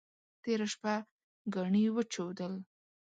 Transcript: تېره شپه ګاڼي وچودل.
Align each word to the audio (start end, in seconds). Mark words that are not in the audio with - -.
تېره 0.43 0.67
شپه 0.73 0.93
ګاڼي 1.53 1.83
وچودل. 1.95 2.53